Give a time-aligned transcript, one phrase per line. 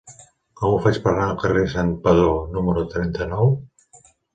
[0.61, 3.59] Com ho faig per anar al carrer de Santpedor número trenta-nou?